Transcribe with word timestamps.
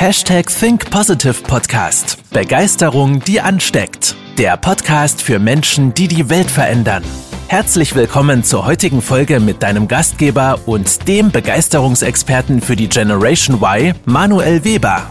Hashtag 0.00 0.46
Think 0.46 0.88
Positive 0.92 1.42
Podcast. 1.42 2.30
Begeisterung, 2.30 3.18
die 3.18 3.40
ansteckt. 3.40 4.14
Der 4.38 4.56
Podcast 4.56 5.20
für 5.20 5.40
Menschen, 5.40 5.92
die 5.92 6.06
die 6.06 6.30
Welt 6.30 6.48
verändern. 6.48 7.02
Herzlich 7.48 7.96
willkommen 7.96 8.44
zur 8.44 8.64
heutigen 8.64 9.02
Folge 9.02 9.40
mit 9.40 9.60
deinem 9.60 9.88
Gastgeber 9.88 10.60
und 10.66 11.08
dem 11.08 11.32
Begeisterungsexperten 11.32 12.60
für 12.60 12.76
die 12.76 12.88
Generation 12.88 13.60
Y, 13.60 13.92
Manuel 14.04 14.62
Weber. 14.62 15.10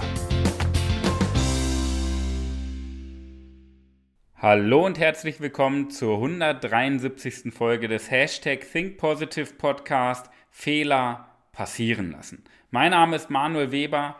Hallo 4.37 4.85
und 4.85 4.97
herzlich 4.99 5.41
willkommen 5.41 5.89
zur 5.89 6.15
173. 6.15 7.53
Folge 7.53 7.89
des 7.89 8.09
Hashtag 8.09 8.61
Think 8.71 8.97
Positive 8.97 9.53
Podcast 9.55 10.29
Fehler 10.49 11.27
passieren 11.51 12.13
lassen. 12.13 12.45
Mein 12.71 12.91
Name 12.91 13.17
ist 13.17 13.29
Manuel 13.29 13.73
Weber. 13.73 14.15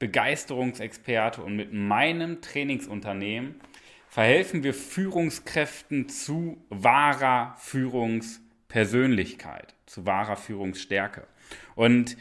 Begeisterungsexperte 0.00 1.42
und 1.42 1.54
mit 1.54 1.72
meinem 1.72 2.40
Trainingsunternehmen 2.40 3.60
verhelfen 4.08 4.64
wir 4.64 4.74
Führungskräften 4.74 6.08
zu 6.08 6.60
wahrer 6.70 7.54
Führungspersönlichkeit, 7.58 9.76
zu 9.86 10.06
wahrer 10.06 10.36
Führungsstärke. 10.36 11.28
Und 11.76 12.16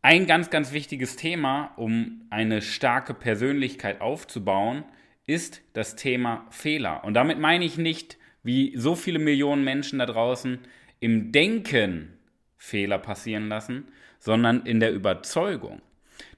ein 0.00 0.26
ganz, 0.26 0.50
ganz 0.50 0.72
wichtiges 0.72 1.14
Thema, 1.14 1.70
um 1.76 2.26
eine 2.30 2.60
starke 2.60 3.14
Persönlichkeit 3.14 4.00
aufzubauen, 4.00 4.82
ist 5.26 5.62
das 5.74 5.94
Thema 5.94 6.44
Fehler. 6.50 7.04
Und 7.04 7.14
damit 7.14 7.38
meine 7.38 7.64
ich 7.64 7.78
nicht, 7.78 8.18
wie 8.42 8.76
so 8.76 8.96
viele 8.96 9.20
Millionen 9.20 9.62
Menschen 9.62 10.00
da 10.00 10.06
draußen 10.06 10.58
im 10.98 11.30
Denken 11.30 12.18
Fehler 12.56 12.98
passieren 12.98 13.48
lassen, 13.48 13.86
sondern 14.18 14.66
in 14.66 14.80
der 14.80 14.92
Überzeugung. 14.92 15.80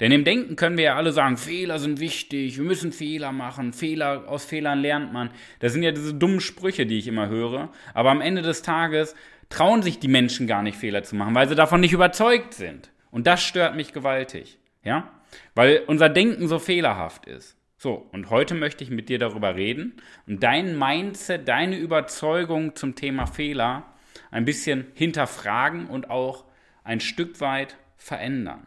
Denn 0.01 0.13
im 0.13 0.25
Denken 0.25 0.57
können 0.57 0.77
wir 0.77 0.85
ja 0.85 0.97
alle 0.97 1.13
sagen, 1.13 1.37
Fehler 1.37 1.79
sind 1.79 2.01
wichtig, 2.01 2.57
wir 2.57 2.65
müssen 2.65 2.93
Fehler 2.93 3.33
machen, 3.33 3.73
Fehler, 3.73 4.29
aus 4.29 4.45
Fehlern 4.45 4.81
lernt 4.81 5.13
man. 5.13 5.31
Das 5.61 5.73
sind 5.73 5.83
ja 5.83 5.93
diese 5.93 6.15
dummen 6.15 6.41
Sprüche, 6.41 6.87
die 6.87 6.99
ich 6.99 7.07
immer 7.07 7.29
höre. 7.29 7.71
Aber 7.93 8.11
am 8.11 8.21
Ende 8.21 8.43
des 8.43 8.63
Tages 8.63 9.15
trauen 9.49 9.83
sich 9.83 9.99
die 9.99 10.09
Menschen 10.09 10.47
gar 10.47 10.63
nicht, 10.63 10.77
Fehler 10.77 11.05
zu 11.05 11.17
machen, 11.17 11.35
weil 11.35 11.49
sie 11.49 11.55
davon 11.55 11.81
nicht 11.81 11.93
überzeugt 11.93 12.55
sind. 12.55 12.91
Und 13.11 13.27
das 13.27 13.43
stört 13.43 13.77
mich 13.77 13.93
gewaltig. 13.93 14.59
Ja? 14.83 15.11
Weil 15.55 15.83
unser 15.87 16.09
Denken 16.09 16.49
so 16.49 16.59
fehlerhaft 16.59 17.27
ist. 17.27 17.57
So, 17.77 18.09
und 18.13 18.31
heute 18.31 18.55
möchte 18.55 18.83
ich 18.83 18.91
mit 18.91 19.09
dir 19.09 19.19
darüber 19.19 19.57
reden 19.57 20.01
und 20.27 20.43
dein 20.43 20.79
Mindset, 20.79 21.47
deine 21.47 21.77
Überzeugung 21.77 22.75
zum 22.77 22.95
Thema 22.95 23.27
Fehler 23.27 23.85
ein 24.31 24.45
bisschen 24.45 24.87
hinterfragen 24.95 25.87
und 25.87 26.09
auch 26.09 26.45
ein 26.83 27.01
Stück 27.01 27.41
weit 27.41 27.77
verändern. 27.97 28.67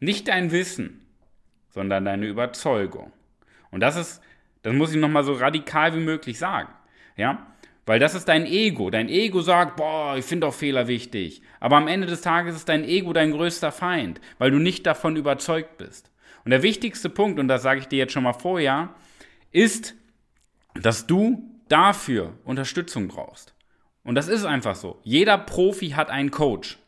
Nicht 0.00 0.28
dein 0.28 0.52
Wissen, 0.52 1.06
sondern 1.70 2.04
deine 2.04 2.26
Überzeugung. 2.26 3.12
Und 3.70 3.80
das 3.80 3.96
ist, 3.96 4.22
das 4.62 4.74
muss 4.74 4.92
ich 4.92 5.00
nochmal 5.00 5.24
so 5.24 5.32
radikal 5.32 5.94
wie 5.94 6.00
möglich 6.00 6.38
sagen. 6.38 6.68
Ja? 7.16 7.46
Weil 7.86 7.98
das 7.98 8.14
ist 8.14 8.26
dein 8.28 8.46
Ego. 8.46 8.90
Dein 8.90 9.08
Ego 9.08 9.40
sagt, 9.40 9.76
boah, 9.76 10.16
ich 10.16 10.24
finde 10.24 10.46
auch 10.48 10.54
Fehler 10.54 10.88
wichtig. 10.88 11.40
Aber 11.60 11.76
am 11.76 11.88
Ende 11.88 12.06
des 12.06 12.20
Tages 12.20 12.56
ist 12.56 12.68
dein 12.68 12.84
Ego 12.84 13.12
dein 13.12 13.30
größter 13.30 13.72
Feind, 13.72 14.20
weil 14.38 14.50
du 14.50 14.58
nicht 14.58 14.86
davon 14.86 15.16
überzeugt 15.16 15.78
bist. 15.78 16.10
Und 16.44 16.50
der 16.50 16.62
wichtigste 16.62 17.08
Punkt, 17.08 17.38
und 17.38 17.48
das 17.48 17.62
sage 17.62 17.80
ich 17.80 17.88
dir 17.88 17.98
jetzt 17.98 18.12
schon 18.12 18.22
mal 18.24 18.32
vorher, 18.32 18.90
ist, 19.52 19.94
dass 20.74 21.06
du 21.06 21.42
dafür 21.68 22.34
Unterstützung 22.44 23.08
brauchst. 23.08 23.54
Und 24.02 24.14
das 24.14 24.28
ist 24.28 24.44
einfach 24.44 24.76
so. 24.76 25.00
Jeder 25.02 25.38
Profi 25.38 25.90
hat 25.90 26.10
einen 26.10 26.30
Coach. 26.30 26.78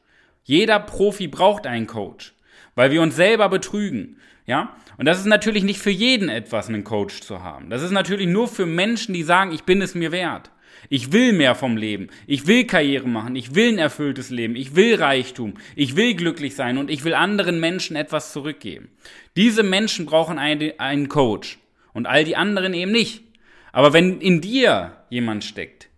Jeder 0.45 0.78
Profi 0.78 1.27
braucht 1.28 1.67
einen 1.67 1.87
Coach 1.87 2.34
weil 2.79 2.93
wir 2.93 3.03
uns 3.03 3.17
selber 3.17 3.48
betrügen. 3.48 4.19
Ja? 4.47 4.77
Und 4.98 5.07
das 5.07 5.19
ist 5.19 5.27
natürlich 5.27 5.65
nicht 5.65 5.81
für 5.81 5.91
jeden 5.91 6.29
etwas, 6.29 6.69
einen 6.69 6.84
Coach 6.84 7.23
zu 7.23 7.43
haben. 7.43 7.71
Das 7.71 7.83
ist 7.83 7.91
natürlich 7.91 8.29
nur 8.29 8.47
für 8.47 8.67
Menschen, 8.67 9.15
die 9.15 9.25
sagen, 9.25 9.51
ich 9.51 9.65
bin 9.65 9.83
es 9.83 9.97
mir 9.97 10.12
wert. 10.12 10.53
Ich 10.89 11.11
will 11.11 11.33
mehr 11.33 11.56
vom 11.56 11.77
Leben. 11.77 12.06
Ich 12.28 12.47
will 12.47 12.66
Karriere 12.66 13.09
machen. 13.09 13.34
Ich 13.34 13.56
will 13.56 13.72
ein 13.72 13.78
erfülltes 13.78 14.31
Leben. 14.31 14.55
Ich 14.55 14.77
will 14.77 14.94
Reichtum. 14.94 15.55
Ich 15.75 15.97
will 15.97 16.15
glücklich 16.15 16.55
sein 16.55 16.78
und 16.78 16.89
ich 16.89 17.03
will 17.03 17.15
anderen 17.15 17.59
Menschen 17.59 17.97
etwas 17.97 18.33
zurückgeben. 18.33 18.91
Diese 19.34 19.65
Menschen 19.65 20.06
brauchen 20.06 20.39
einen 20.39 21.09
Coach 21.09 21.59
und 21.95 22.06
all 22.06 22.22
die 22.22 22.37
anderen 22.37 22.75
eben 22.75 22.93
nicht. 22.93 23.25
Aber 23.72 23.93
wenn 23.93 24.21
in 24.21 24.41
dir 24.41 24.93
jemand 25.10 25.43
steckt, 25.43 25.89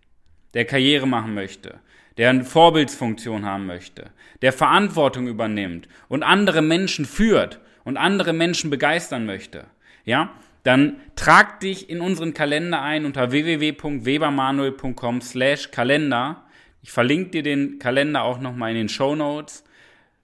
der 0.55 0.65
Karriere 0.65 1.07
machen 1.07 1.35
möchte, 1.35 1.79
der 2.21 2.29
eine 2.29 2.45
Vorbildsfunktion 2.45 3.47
haben 3.47 3.65
möchte, 3.65 4.11
der 4.43 4.53
Verantwortung 4.53 5.25
übernimmt 5.25 5.87
und 6.07 6.21
andere 6.21 6.61
Menschen 6.61 7.05
führt 7.05 7.59
und 7.83 7.97
andere 7.97 8.31
Menschen 8.31 8.69
begeistern 8.69 9.25
möchte, 9.25 9.65
ja, 10.05 10.31
dann 10.61 10.97
trag 11.15 11.61
dich 11.61 11.89
in 11.89 11.99
unseren 11.99 12.35
Kalender 12.35 12.79
ein 12.83 13.05
unter 13.05 13.31
www.webermanuel.com 13.31 15.21
slash 15.21 15.71
Kalender. 15.71 16.45
Ich 16.83 16.91
verlinke 16.91 17.31
dir 17.31 17.41
den 17.41 17.79
Kalender 17.79 18.21
auch 18.21 18.39
nochmal 18.39 18.69
in 18.69 18.77
den 18.77 18.89
Show 18.89 19.15
Notes. 19.15 19.63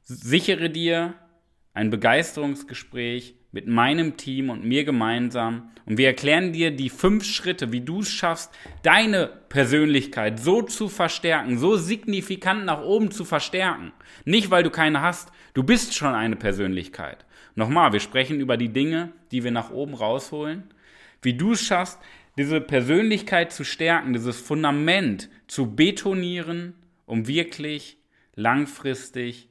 Sichere 0.04 0.70
dir 0.70 1.16
ein 1.74 1.90
Begeisterungsgespräch 1.90 3.34
mit 3.58 3.66
meinem 3.66 4.18
Team 4.18 4.52
und 4.52 4.64
mir 4.64 4.84
gemeinsam. 4.84 5.72
Und 5.88 5.98
wir 5.98 6.06
erklären 6.06 6.54
dir 6.54 6.70
die 6.70 6.92
fünf 6.92 7.26
Schritte, 7.26 7.72
wie 7.72 7.82
du 7.82 8.02
es 8.02 8.12
schaffst, 8.12 8.54
deine 8.84 9.32
Persönlichkeit 9.50 10.40
so 10.40 10.62
zu 10.62 10.90
verstärken, 10.90 11.58
so 11.58 11.76
signifikant 11.76 12.66
nach 12.66 12.84
oben 12.84 13.10
zu 13.10 13.26
verstärken. 13.26 13.94
Nicht, 14.26 14.52
weil 14.52 14.62
du 14.62 14.70
keine 14.70 15.02
hast, 15.02 15.32
du 15.56 15.64
bist 15.64 15.96
schon 15.96 16.14
eine 16.14 16.36
Persönlichkeit. 16.36 17.26
Nochmal, 17.56 17.94
wir 17.94 18.00
sprechen 18.00 18.40
über 18.40 18.58
die 18.58 18.70
Dinge, 18.70 19.12
die 19.32 19.44
wir 19.44 19.50
nach 19.50 19.72
oben 19.72 19.96
rausholen. 19.96 20.66
Wie 21.24 21.34
du 21.34 21.54
es 21.54 21.66
schaffst, 21.66 21.98
diese 22.38 22.62
Persönlichkeit 22.62 23.52
zu 23.52 23.64
stärken, 23.64 24.14
dieses 24.14 24.40
Fundament 24.40 25.32
zu 25.48 25.74
betonieren, 25.74 26.76
um 27.08 27.28
wirklich 27.28 27.98
langfristig, 28.36 29.50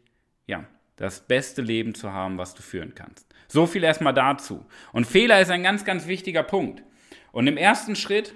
das 0.97 1.21
beste 1.21 1.63
Leben 1.63 1.95
zu 1.95 2.13
haben, 2.13 2.39
was 2.39 2.55
du 2.55 2.63
führen 2.63 2.95
kannst. 2.95 3.27
So 3.49 3.67
viel 3.67 3.85
erstmal 3.85 4.15
dazu. 4.15 4.65
Und 4.93 5.07
Fehler 5.07 5.41
ist 5.41 5.51
ein 5.51 5.63
ganz, 5.63 5.85
ganz 5.85 6.07
wichtiger 6.07 6.43
Punkt. 6.43 6.83
Und 7.33 7.47
im 7.47 7.57
ersten 7.57 7.97
Schritt 7.97 8.35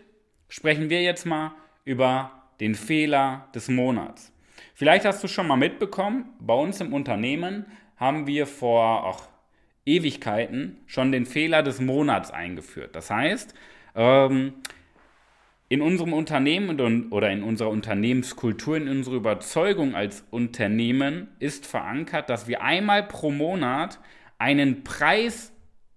sprechen 0.48 0.90
wir 0.90 1.02
jetzt 1.02 1.24
mal 1.24 1.52
über 1.84 2.32
den 2.60 2.74
Fehler 2.74 3.48
des 3.54 3.68
Monats. 3.68 4.32
Vielleicht 4.74 5.04
hast 5.04 5.22
du 5.24 5.28
schon 5.28 5.46
mal 5.46 5.56
mitbekommen, 5.56 6.34
bei 6.38 6.54
uns 6.54 6.80
im 6.80 6.92
Unternehmen 6.92 7.66
haben 7.96 8.26
wir 8.26 8.46
vor 8.46 9.06
ach, 9.06 9.28
Ewigkeiten 9.86 10.78
schon 10.86 11.12
den 11.12 11.26
Fehler 11.26 11.62
des 11.62 11.80
Monats 11.80 12.30
eingeführt. 12.30 12.94
Das 12.94 13.10
heißt, 13.10 13.54
ähm, 13.94 14.54
in 15.70 15.82
unserem 15.82 16.12
Unternehmen 16.12 16.80
oder 17.10 17.30
in 17.30 17.44
unserer 17.44 17.70
Unternehmenskultur, 17.70 18.76
in 18.76 18.88
unserer 18.88 19.14
Überzeugung 19.14 19.94
als 19.94 20.24
Unternehmen 20.30 21.28
ist 21.38 21.64
verankert, 21.64 22.28
dass 22.28 22.48
wir 22.48 22.60
einmal 22.60 23.04
pro 23.04 23.30
Monat 23.30 24.00
einen 24.36 24.82
Preis 24.82 25.52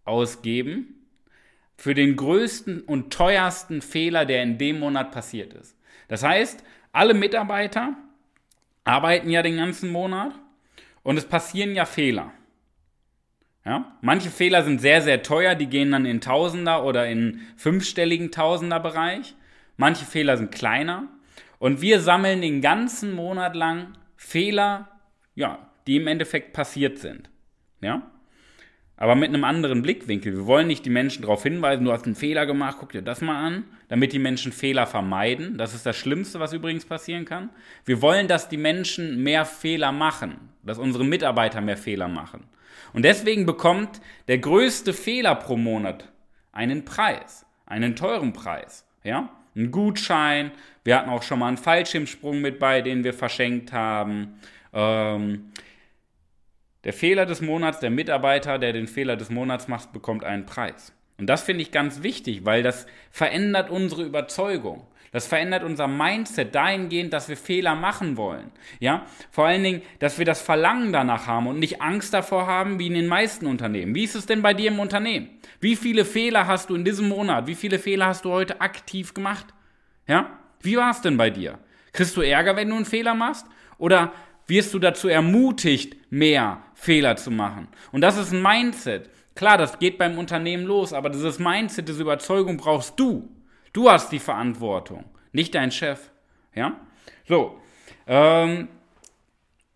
ausgeben 0.05 1.07
für 1.75 1.95
den 1.95 2.15
größten 2.15 2.81
und 2.81 3.11
teuersten 3.11 3.81
Fehler, 3.81 4.25
der 4.25 4.43
in 4.43 4.59
dem 4.59 4.79
Monat 4.79 5.11
passiert 5.11 5.55
ist. 5.55 5.75
Das 6.07 6.21
heißt, 6.21 6.63
alle 6.91 7.15
Mitarbeiter 7.15 7.95
arbeiten 8.83 9.31
ja 9.31 9.41
den 9.41 9.57
ganzen 9.57 9.91
Monat 9.91 10.35
und 11.01 11.17
es 11.17 11.25
passieren 11.25 11.73
ja 11.73 11.85
Fehler. 11.85 12.31
Ja? 13.65 13.97
Manche 14.01 14.29
Fehler 14.29 14.63
sind 14.63 14.81
sehr, 14.81 15.01
sehr 15.01 15.23
teuer, 15.23 15.55
die 15.55 15.65
gehen 15.65 15.91
dann 15.91 16.05
in 16.05 16.21
Tausender 16.21 16.85
oder 16.85 17.07
in 17.07 17.41
fünfstelligen 17.57 18.29
Tausender-Bereich. 18.29 19.33
Manche 19.77 20.05
Fehler 20.05 20.37
sind 20.37 20.51
kleiner. 20.51 21.07
Und 21.59 21.81
wir 21.81 21.99
sammeln 21.99 22.41
den 22.41 22.61
ganzen 22.61 23.13
Monat 23.13 23.55
lang 23.55 23.93
Fehler, 24.15 24.89
ja, 25.35 25.59
die 25.87 25.97
im 25.97 26.07
Endeffekt 26.07 26.53
passiert 26.53 26.99
sind. 26.99 27.29
Ja? 27.81 28.09
Aber 28.95 29.15
mit 29.15 29.29
einem 29.29 29.43
anderen 29.43 29.81
Blickwinkel. 29.81 30.33
Wir 30.33 30.45
wollen 30.45 30.67
nicht 30.67 30.85
die 30.85 30.89
Menschen 30.89 31.23
darauf 31.23 31.43
hinweisen, 31.43 31.83
du 31.83 31.91
hast 31.91 32.05
einen 32.05 32.15
Fehler 32.15 32.45
gemacht, 32.45 32.77
guck 32.79 32.91
dir 32.91 33.01
das 33.01 33.21
mal 33.21 33.43
an, 33.43 33.65
damit 33.87 34.13
die 34.13 34.19
Menschen 34.19 34.51
Fehler 34.51 34.85
vermeiden. 34.85 35.57
Das 35.57 35.73
ist 35.73 35.85
das 35.85 35.97
Schlimmste, 35.97 36.39
was 36.39 36.53
übrigens 36.53 36.85
passieren 36.85 37.25
kann. 37.25 37.49
Wir 37.85 38.01
wollen, 38.01 38.27
dass 38.27 38.49
die 38.49 38.57
Menschen 38.57 39.23
mehr 39.23 39.45
Fehler 39.45 39.91
machen, 39.91 40.49
dass 40.63 40.77
unsere 40.77 41.03
Mitarbeiter 41.03 41.59
mehr 41.59 41.77
Fehler 41.77 42.07
machen. 42.07 42.45
Und 42.93 43.03
deswegen 43.03 43.45
bekommt 43.45 43.99
der 44.27 44.37
größte 44.37 44.93
Fehler 44.93 45.35
pro 45.35 45.57
Monat 45.57 46.11
einen 46.51 46.85
Preis, 46.85 47.45
einen 47.65 47.95
teuren 47.95 48.31
Preis. 48.31 48.87
Ja? 49.03 49.29
Einen 49.55 49.71
Gutschein. 49.71 50.51
Wir 50.83 50.97
hatten 50.97 51.09
auch 51.09 51.23
schon 51.23 51.39
mal 51.39 51.47
einen 51.47 51.57
Fallschirmsprung 51.57 52.41
mit 52.41 52.59
bei, 52.59 52.81
den 52.81 53.03
wir 53.03 53.13
verschenkt 53.13 53.71
haben. 53.71 54.39
Ähm, 54.73 55.51
der 56.83 56.93
Fehler 56.93 57.25
des 57.25 57.41
Monats, 57.41 57.79
der 57.79 57.89
Mitarbeiter, 57.89 58.59
der 58.59 58.73
den 58.73 58.87
Fehler 58.87 59.15
des 59.15 59.29
Monats 59.29 59.67
macht, 59.67 59.93
bekommt 59.93 60.23
einen 60.23 60.45
Preis. 60.45 60.93
Und 61.17 61.27
das 61.27 61.43
finde 61.43 61.61
ich 61.61 61.71
ganz 61.71 62.03
wichtig, 62.03 62.45
weil 62.45 62.63
das 62.63 62.85
verändert 63.11 63.69
unsere 63.69 64.03
Überzeugung. 64.03 64.87
Das 65.13 65.27
verändert 65.27 65.63
unser 65.63 65.87
Mindset 65.87 66.55
dahingehend, 66.55 67.13
dass 67.13 67.29
wir 67.29 67.37
Fehler 67.37 67.75
machen 67.75 68.17
wollen. 68.17 68.49
Ja, 68.79 69.05
vor 69.29 69.45
allen 69.45 69.61
Dingen, 69.63 69.81
dass 69.99 70.17
wir 70.17 70.25
das 70.25 70.41
Verlangen 70.41 70.91
danach 70.91 71.27
haben 71.27 71.45
und 71.45 71.59
nicht 71.59 71.83
Angst 71.83 72.15
davor 72.15 72.47
haben, 72.47 72.79
wie 72.79 72.87
in 72.87 72.95
den 72.95 73.07
meisten 73.07 73.45
Unternehmen. 73.45 73.93
Wie 73.93 74.03
ist 74.03 74.15
es 74.15 74.25
denn 74.25 74.41
bei 74.41 74.55
dir 74.55 74.71
im 74.71 74.79
Unternehmen? 74.79 75.29
Wie 75.59 75.75
viele 75.75 76.03
Fehler 76.03 76.47
hast 76.47 76.71
du 76.71 76.75
in 76.75 76.83
diesem 76.83 77.09
Monat? 77.09 77.45
Wie 77.45 77.53
viele 77.53 77.77
Fehler 77.77 78.07
hast 78.07 78.25
du 78.25 78.31
heute 78.31 78.59
aktiv 78.59 79.13
gemacht? 79.13 79.45
Ja, 80.07 80.39
wie 80.61 80.77
war 80.77 80.89
es 80.89 81.01
denn 81.01 81.15
bei 81.15 81.29
dir? 81.29 81.59
Kriegst 81.91 82.17
du 82.17 82.21
Ärger, 82.21 82.55
wenn 82.55 82.69
du 82.69 82.75
einen 82.75 82.85
Fehler 82.85 83.13
machst? 83.13 83.45
Oder 83.77 84.13
wirst 84.47 84.73
du 84.73 84.79
dazu 84.79 85.09
ermutigt, 85.09 85.95
mehr 86.09 86.63
Fehler 86.73 87.17
zu 87.17 87.29
machen? 87.29 87.67
Und 87.91 88.01
das 88.01 88.17
ist 88.17 88.33
ein 88.33 88.41
Mindset. 88.41 89.11
Klar, 89.35 89.57
das 89.57 89.79
geht 89.79 89.97
beim 89.97 90.17
Unternehmen 90.17 90.65
los, 90.65 90.93
aber 90.93 91.09
dieses 91.09 91.39
Mindset, 91.39 91.87
diese 91.87 92.01
Überzeugung 92.01 92.57
brauchst 92.57 92.99
du. 92.99 93.29
Du 93.73 93.89
hast 93.89 94.11
die 94.11 94.19
Verantwortung, 94.19 95.05
nicht 95.31 95.55
dein 95.55 95.71
Chef. 95.71 96.11
Ja? 96.53 96.79
So. 97.27 97.59
Ähm, 98.05 98.67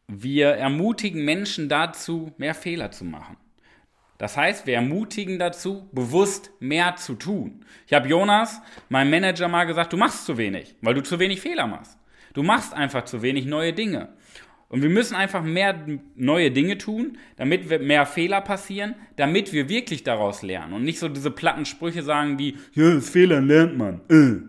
wir 0.07 0.49
ermutigen 0.49 1.25
Menschen 1.25 1.69
dazu, 1.69 2.31
mehr 2.37 2.53
Fehler 2.53 2.91
zu 2.91 3.03
machen. 3.03 3.37
Das 4.17 4.35
heißt, 4.35 4.65
wir 4.65 4.75
ermutigen 4.75 5.37
dazu, 5.37 5.89
bewusst 5.91 6.51
mehr 6.59 6.95
zu 6.95 7.15
tun. 7.15 7.65
Ich 7.85 7.93
habe 7.93 8.07
Jonas, 8.07 8.61
meinem 8.89 9.11
Manager, 9.11 9.47
mal 9.47 9.65
gesagt, 9.65 9.93
du 9.93 9.97
machst 9.97 10.25
zu 10.25 10.37
wenig, 10.37 10.75
weil 10.81 10.95
du 10.95 11.03
zu 11.03 11.19
wenig 11.19 11.41
Fehler 11.41 11.67
machst. 11.67 11.97
Du 12.33 12.41
machst 12.41 12.73
einfach 12.73 13.05
zu 13.05 13.21
wenig 13.21 13.45
neue 13.45 13.73
Dinge. 13.73 14.09
Und 14.69 14.81
wir 14.81 14.89
müssen 14.89 15.15
einfach 15.15 15.43
mehr 15.43 15.79
neue 16.15 16.51
Dinge 16.51 16.77
tun, 16.77 17.17
damit 17.37 17.69
wir 17.69 17.79
mehr 17.79 18.05
Fehler 18.05 18.41
passieren, 18.41 18.95
damit 19.15 19.53
wir 19.53 19.69
wirklich 19.69 20.03
daraus 20.03 20.41
lernen 20.41 20.73
und 20.73 20.83
nicht 20.83 20.99
so 20.99 21.07
diese 21.07 21.31
platten 21.31 21.65
Sprüche 21.65 22.03
sagen 22.03 22.37
wie, 22.37 22.57
ja, 22.73 22.95
das 22.95 23.09
Fehlern 23.09 23.47
lernt 23.47 23.77
man. 23.77 24.01
Äh. 24.09 24.41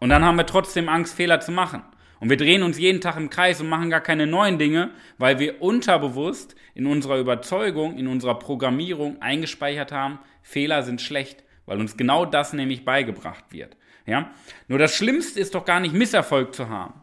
Und 0.00 0.08
dann 0.08 0.24
haben 0.24 0.36
wir 0.36 0.46
trotzdem 0.46 0.88
Angst, 0.88 1.14
Fehler 1.14 1.38
zu 1.38 1.52
machen. 1.52 1.82
Und 2.18 2.28
wir 2.28 2.36
drehen 2.36 2.64
uns 2.64 2.78
jeden 2.78 3.00
Tag 3.00 3.16
im 3.16 3.30
Kreis 3.30 3.60
und 3.60 3.68
machen 3.68 3.90
gar 3.90 4.00
keine 4.00 4.26
neuen 4.26 4.58
Dinge, 4.58 4.90
weil 5.18 5.38
wir 5.38 5.62
unterbewusst 5.62 6.56
in 6.74 6.86
unserer 6.86 7.18
Überzeugung, 7.18 7.96
in 7.96 8.08
unserer 8.08 8.38
Programmierung 8.38 9.22
eingespeichert 9.22 9.92
haben, 9.92 10.18
Fehler 10.42 10.82
sind 10.82 11.00
schlecht, 11.00 11.44
weil 11.66 11.78
uns 11.78 11.96
genau 11.96 12.24
das 12.24 12.52
nämlich 12.52 12.84
beigebracht 12.84 13.44
wird. 13.50 13.76
Ja? 14.06 14.30
Nur 14.66 14.78
das 14.78 14.94
Schlimmste 14.94 15.38
ist 15.38 15.54
doch 15.54 15.64
gar 15.64 15.78
nicht 15.78 15.94
Misserfolg 15.94 16.54
zu 16.54 16.68
haben. 16.68 16.94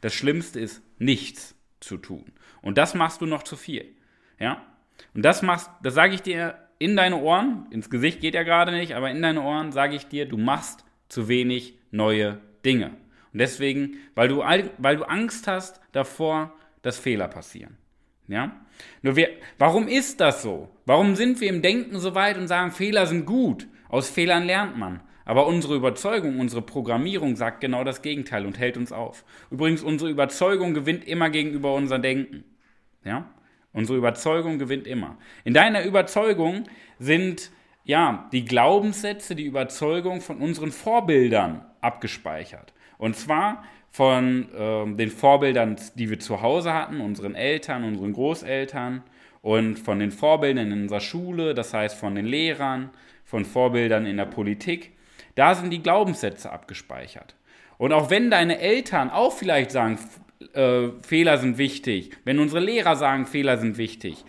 Das 0.00 0.14
Schlimmste 0.14 0.60
ist 0.60 0.82
nichts 0.98 1.53
zu 1.84 1.96
tun. 1.96 2.24
Und 2.62 2.78
das 2.78 2.94
machst 2.94 3.20
du 3.20 3.26
noch 3.26 3.42
zu 3.42 3.56
viel. 3.56 3.94
Ja? 4.38 4.62
Und 5.14 5.24
das 5.24 5.42
machst, 5.42 5.70
das 5.82 5.94
sage 5.94 6.14
ich 6.14 6.22
dir 6.22 6.58
in 6.78 6.96
deine 6.96 7.18
Ohren, 7.18 7.66
ins 7.70 7.90
Gesicht 7.90 8.20
geht 8.20 8.34
ja 8.34 8.42
gerade 8.42 8.72
nicht, 8.72 8.94
aber 8.94 9.10
in 9.10 9.22
deine 9.22 9.42
Ohren 9.42 9.72
sage 9.72 9.94
ich 9.94 10.06
dir, 10.06 10.26
du 10.26 10.36
machst 10.36 10.84
zu 11.08 11.28
wenig 11.28 11.78
neue 11.90 12.40
Dinge. 12.64 12.90
Und 13.32 13.38
deswegen, 13.38 13.98
weil 14.14 14.28
du, 14.28 14.38
weil 14.38 14.96
du 14.96 15.04
Angst 15.04 15.46
hast 15.46 15.80
davor, 15.92 16.52
dass 16.82 16.98
Fehler 16.98 17.28
passieren. 17.28 17.76
Ja? 18.28 18.52
Nur 19.02 19.16
wir, 19.16 19.28
warum 19.58 19.88
ist 19.88 20.20
das 20.20 20.42
so? 20.42 20.68
Warum 20.86 21.16
sind 21.16 21.40
wir 21.40 21.48
im 21.48 21.62
Denken 21.62 21.98
so 21.98 22.14
weit 22.14 22.36
und 22.36 22.48
sagen, 22.48 22.72
Fehler 22.72 23.06
sind 23.06 23.26
gut? 23.26 23.66
Aus 23.88 24.10
Fehlern 24.10 24.44
lernt 24.44 24.76
man. 24.76 25.00
Aber 25.24 25.46
unsere 25.46 25.74
Überzeugung, 25.74 26.38
unsere 26.38 26.62
Programmierung 26.62 27.36
sagt 27.36 27.60
genau 27.60 27.84
das 27.84 28.02
Gegenteil 28.02 28.44
und 28.46 28.58
hält 28.58 28.76
uns 28.76 28.92
auf. 28.92 29.24
Übrigens, 29.50 29.82
unsere 29.82 30.10
Überzeugung 30.10 30.74
gewinnt 30.74 31.06
immer 31.06 31.30
gegenüber 31.30 31.74
unser 31.74 31.98
Denken. 31.98 32.44
Ja? 33.04 33.30
Unsere 33.72 33.98
Überzeugung 33.98 34.58
gewinnt 34.58 34.86
immer. 34.86 35.16
In 35.44 35.54
deiner 35.54 35.84
Überzeugung 35.84 36.64
sind 36.98 37.50
ja 37.84 38.28
die 38.32 38.44
Glaubenssätze, 38.44 39.34
die 39.34 39.44
Überzeugung 39.44 40.20
von 40.20 40.38
unseren 40.38 40.72
Vorbildern 40.72 41.64
abgespeichert. 41.80 42.72
Und 42.98 43.16
zwar 43.16 43.64
von 43.90 44.48
äh, 44.54 44.96
den 44.96 45.10
Vorbildern, 45.10 45.76
die 45.94 46.10
wir 46.10 46.18
zu 46.18 46.42
Hause 46.42 46.72
hatten, 46.72 47.00
unseren 47.00 47.34
Eltern, 47.34 47.84
unseren 47.84 48.12
Großeltern 48.12 49.02
und 49.40 49.78
von 49.78 49.98
den 49.98 50.10
Vorbildern 50.10 50.72
in 50.72 50.82
unserer 50.82 51.00
Schule, 51.00 51.54
das 51.54 51.74
heißt 51.74 51.96
von 51.96 52.14
den 52.14 52.26
Lehrern, 52.26 52.90
von 53.24 53.44
Vorbildern 53.44 54.06
in 54.06 54.16
der 54.16 54.24
Politik. 54.24 54.92
Da 55.34 55.54
sind 55.54 55.70
die 55.70 55.82
Glaubenssätze 55.82 56.50
abgespeichert. 56.50 57.34
Und 57.78 57.92
auch 57.92 58.10
wenn 58.10 58.30
deine 58.30 58.60
Eltern 58.60 59.10
auch 59.10 59.32
vielleicht 59.32 59.70
sagen, 59.70 59.98
äh, 60.52 60.88
Fehler 61.02 61.38
sind 61.38 61.58
wichtig, 61.58 62.16
wenn 62.24 62.38
unsere 62.38 62.60
Lehrer 62.60 62.96
sagen, 62.96 63.26
Fehler 63.26 63.58
sind 63.58 63.78
wichtig, 63.78 64.24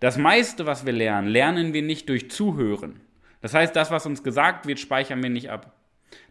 das 0.00 0.16
meiste, 0.16 0.66
was 0.66 0.86
wir 0.86 0.92
lernen, 0.92 1.28
lernen 1.28 1.72
wir 1.72 1.82
nicht 1.82 2.08
durch 2.08 2.30
Zuhören. 2.30 3.00
Das 3.40 3.54
heißt, 3.54 3.74
das, 3.74 3.90
was 3.90 4.06
uns 4.06 4.22
gesagt 4.22 4.66
wird, 4.66 4.78
speichern 4.78 5.22
wir 5.22 5.30
nicht 5.30 5.50
ab. 5.50 5.74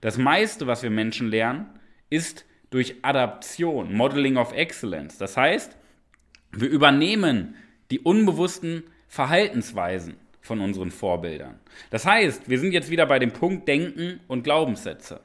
Das 0.02 0.18
meiste, 0.18 0.68
was 0.68 0.84
wir 0.84 0.90
Menschen 0.90 1.30
lernen, 1.30 1.68
ist 2.10 2.46
durch 2.70 2.96
Adaption, 3.02 3.94
Modeling 3.94 4.38
of 4.38 4.54
Excellence. 4.54 5.18
Das 5.18 5.38
heißt, 5.38 5.76
wir 6.52 6.70
übernehmen 6.70 7.56
die 7.92 8.00
unbewussten 8.00 8.84
Verhaltensweisen 9.08 10.18
von 10.48 10.62
unseren 10.62 10.90
Vorbildern. 10.90 11.60
Das 11.92 12.06
heißt, 12.06 12.50
wir 12.50 12.60
sind 12.60 12.72
jetzt 12.72 12.90
wieder 12.90 13.06
bei 13.06 13.20
dem 13.20 13.32
Punkt 13.32 13.68
Denken 13.68 14.20
und 14.28 14.44
Glaubenssätze. 14.44 15.20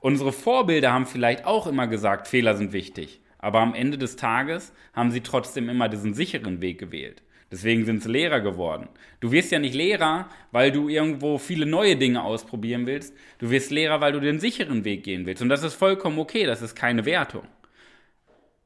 Unsere 0.00 0.32
Vorbilder 0.32 0.92
haben 0.92 1.06
vielleicht 1.06 1.44
auch 1.44 1.66
immer 1.66 1.88
gesagt, 1.88 2.28
Fehler 2.28 2.56
sind 2.56 2.72
wichtig, 2.72 3.20
aber 3.38 3.60
am 3.60 3.74
Ende 3.74 3.98
des 3.98 4.14
Tages 4.14 4.72
haben 4.92 5.10
sie 5.10 5.22
trotzdem 5.22 5.68
immer 5.68 5.88
diesen 5.88 6.14
sicheren 6.14 6.60
Weg 6.60 6.78
gewählt. 6.78 7.22
Deswegen 7.50 7.86
sind 7.86 8.02
sie 8.02 8.10
Lehrer 8.10 8.40
geworden. 8.40 8.88
Du 9.20 9.32
wirst 9.32 9.50
ja 9.50 9.58
nicht 9.58 9.74
Lehrer, 9.74 10.28
weil 10.52 10.70
du 10.70 10.88
irgendwo 10.88 11.38
viele 11.38 11.64
neue 11.64 11.96
Dinge 11.96 12.22
ausprobieren 12.22 12.86
willst. 12.86 13.14
Du 13.38 13.50
wirst 13.50 13.70
Lehrer, 13.70 14.00
weil 14.02 14.12
du 14.12 14.20
den 14.20 14.38
sicheren 14.38 14.84
Weg 14.84 15.02
gehen 15.02 15.24
willst. 15.24 15.40
Und 15.40 15.48
das 15.48 15.62
ist 15.62 15.74
vollkommen 15.74 16.18
okay, 16.18 16.44
das 16.44 16.60
ist 16.60 16.74
keine 16.74 17.06
Wertung. 17.06 17.44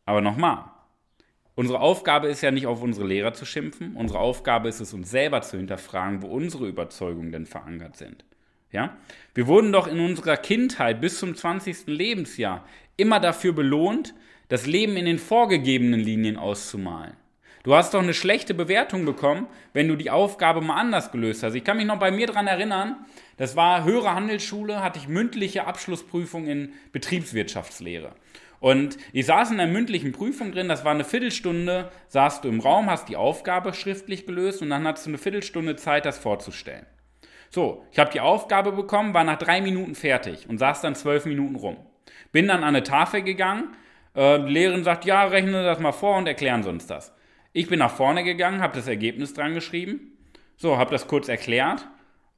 Aber 0.05 0.21
nochmal, 0.21 0.65
Unsere 1.55 1.81
Aufgabe 1.81 2.29
ist 2.29 2.41
ja 2.41 2.51
nicht 2.51 2.67
auf 2.67 2.83
unsere 2.83 3.07
Lehrer 3.07 3.35
zu 3.35 3.45
schimpfen. 3.45 3.95
Unsere 3.95 4.21
Aufgabe 4.21 4.69
ist 4.69 4.81
es, 4.81 4.95
uns 4.95 5.11
selber 5.11 5.43
zu 5.43 5.59
hinterfragen, 5.59 6.23
wo 6.23 6.29
unsere 6.29 6.67
Überzeugungen 6.67 7.33
denn 7.33 7.47
verankert 7.47 7.97
sind. 7.97 8.25
Ja? 8.71 8.97
Wir 9.35 9.47
wurden 9.47 9.71
doch 9.71 9.87
in 9.87 10.01
unserer 10.01 10.39
Kindheit 10.39 11.01
bis 11.01 11.19
zum 11.19 11.35
20. 11.35 11.87
Lebensjahr 11.87 12.65
immer 12.97 13.21
dafür 13.21 13.53
belohnt, 13.53 14.15
das 14.49 14.67
Leben 14.67 14.97
in 14.97 15.05
den 15.05 15.19
vorgegebenen 15.19 16.01
Linien 16.01 16.37
auszumalen. 16.37 17.15
Du 17.65 17.75
hast 17.75 17.95
doch 17.95 18.03
eine 18.03 18.15
schlechte 18.15 18.55
Bewertung 18.55 19.05
bekommen, 19.05 19.47
wenn 19.73 19.87
du 19.87 19.95
die 19.95 20.11
Aufgabe 20.11 20.61
mal 20.61 20.81
anders 20.81 21.13
gelöst 21.13 21.45
hast. 21.45 21.55
Ich 21.55 21.63
kann 21.63 21.77
mich 21.77 21.87
noch 21.87 21.99
bei 21.99 22.11
mir 22.11 22.27
daran 22.27 22.49
erinnern, 22.49 22.97
das 23.37 23.55
war 23.55 23.85
höhere 23.85 24.15
Handelsschule, 24.15 24.83
hatte 24.83 24.99
ich 24.99 25.07
mündliche 25.07 25.67
Abschlussprüfung 25.67 26.47
in 26.49 26.73
Betriebswirtschaftslehre. 26.91 28.15
Und 28.63 28.97
ich 29.13 29.27
saß 29.27 29.51
in 29.51 29.57
der 29.57 29.67
mündlichen 29.67 30.13
Prüfung 30.13 30.53
drin, 30.53 30.69
das 30.69 30.85
war 30.85 30.93
eine 30.93 31.03
Viertelstunde, 31.03 31.91
saßt 32.07 32.45
du 32.45 32.49
im 32.49 32.61
Raum, 32.61 32.89
hast 32.89 33.09
die 33.09 33.17
Aufgabe 33.17 33.75
schriftlich 33.75 34.25
gelöst 34.25 34.63
und 34.63 34.71
dann 34.71 34.87
hattest 34.87 35.05
du 35.05 35.11
eine 35.11 35.19
Viertelstunde 35.19 35.75
Zeit, 35.75 36.07
das 36.07 36.17
vorzustellen. 36.17 36.87
So, 37.51 37.85
ich 37.91 37.99
habe 37.99 38.13
die 38.13 38.21
Aufgabe 38.21 38.71
bekommen, 38.71 39.15
war 39.15 39.25
nach 39.25 39.39
drei 39.39 39.61
Minuten 39.61 39.97
fertig 39.97 40.49
und 40.49 40.59
saß 40.59 40.81
dann 40.81 40.95
zwölf 40.95 41.27
Minuten 41.27 41.57
rum. 41.57 41.77
Bin 42.31 42.47
dann 42.47 42.59
an 42.59 42.69
eine 42.69 42.85
Tafel 42.85 43.23
gegangen, 43.23 43.75
äh, 44.15 44.39
die 44.39 44.53
Lehrerin 44.53 44.85
sagt, 44.85 45.07
ja, 45.07 45.25
rechne 45.25 45.65
das 45.65 45.81
mal 45.81 45.91
vor 45.91 46.17
und 46.17 46.29
erklären 46.29 46.63
Sie 46.63 46.69
uns 46.69 46.87
das. 46.87 47.13
Ich 47.53 47.67
bin 47.67 47.81
nach 47.81 47.91
vorne 47.91 48.23
gegangen, 48.23 48.63
habe 48.63 48.77
das 48.77 48.87
Ergebnis 48.87 49.35
dran 49.35 49.55
geschrieben, 49.55 50.17
so, 50.57 50.79
habe 50.79 50.93
das 50.93 51.09
kurz 51.09 51.27
erklärt, 51.27 51.89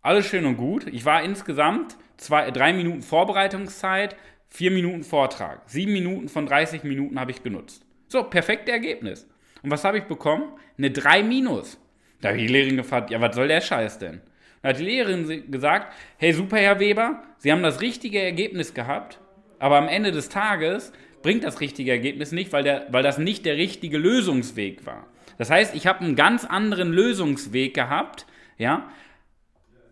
alles 0.01 0.25
schön 0.25 0.47
und 0.47 0.57
gut. 0.57 0.87
Ich 0.87 1.05
war 1.05 1.23
insgesamt 1.23 1.99
zwei, 2.17 2.51
drei 2.51 2.73
Minuten 2.73 3.03
Vorbereitungszeit, 3.03 4.17
Vier 4.57 4.71
Minuten 4.71 5.03
Vortrag. 5.03 5.63
Sieben 5.67 5.93
Minuten 5.93 6.29
von 6.29 6.47
30 6.47 6.85
Minuten 6.85 7.19
habe 7.19 7.33
ich 7.33 7.43
genutzt. 7.43 7.85
So, 8.07 8.23
perfekte 8.23 8.71
Ergebnis. 8.71 9.27
Und 9.65 9.73
was 9.73 9.83
habe 9.83 9.99
ich 9.99 10.05
bekommen? 10.05 10.45
Eine 10.79 10.93
3 10.93 11.25
minus. 11.25 11.77
Da 12.21 12.29
habe 12.29 12.39
ich 12.39 12.47
die 12.47 12.53
Lehrerin 12.53 12.77
gefragt, 12.77 13.11
ja, 13.11 13.21
was 13.21 13.35
soll 13.35 13.49
der 13.49 13.61
Scheiß 13.61 13.99
denn? 13.99 14.21
Da 14.63 14.69
hat 14.69 14.79
die 14.79 14.85
Lehrerin 14.85 15.51
gesagt, 15.51 15.93
hey, 16.19 16.33
super, 16.33 16.59
Herr 16.59 16.79
Weber, 16.79 17.25
Sie 17.39 17.51
haben 17.51 17.65
das 17.65 17.81
richtige 17.81 18.23
Ergebnis 18.23 18.75
gehabt, 18.75 19.19
aber 19.59 19.77
am 19.77 19.89
Ende 19.89 20.13
des 20.13 20.29
Tages 20.29 20.93
bringt 21.23 21.43
das 21.43 21.59
richtige 21.59 21.91
Ergebnis 21.91 22.31
nicht, 22.31 22.53
weil, 22.53 22.63
der, 22.63 22.87
weil 22.91 23.03
das 23.03 23.19
nicht 23.19 23.45
der 23.47 23.57
richtige 23.57 23.99
Lösungsweg 23.99 24.87
war. 24.87 25.09
Das 25.37 25.51
heißt, 25.51 25.75
ich 25.75 25.89
habe 25.89 26.05
einen 26.05 26.15
ganz 26.15 26.45
anderen 26.45 26.93
Lösungsweg 26.93 27.75
gehabt, 27.75 28.25
ja, 28.57 28.89